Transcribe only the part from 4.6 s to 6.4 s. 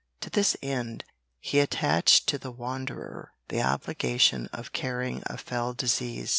carrying a fell disease.